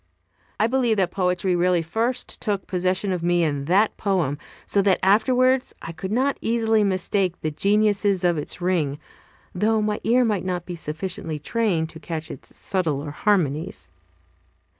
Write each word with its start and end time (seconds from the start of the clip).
I 0.59 0.65
believe 0.65 0.97
that 0.97 1.11
poetry 1.11 1.55
really 1.55 1.83
first 1.83 2.41
took 2.41 2.65
possession 2.65 3.11
of 3.13 3.21
me 3.21 3.43
in 3.43 3.65
that 3.65 3.95
poem, 3.97 4.39
so 4.65 4.81
that 4.81 4.97
afterwards 5.03 5.75
I 5.79 5.91
could 5.91 6.11
not 6.11 6.39
easily 6.41 6.83
mistake 6.83 7.39
the 7.41 7.51
genuineness 7.51 8.23
of 8.23 8.35
its 8.39 8.59
ring, 8.61 8.97
though 9.53 9.79
my 9.79 9.99
ear 10.03 10.25
might 10.25 10.43
not 10.43 10.65
be 10.65 10.75
sufficiently 10.75 11.37
trained 11.37 11.89
to 11.89 11.99
catch 11.99 12.31
its 12.31 12.55
subtler 12.55 13.11
harmonies. 13.11 13.89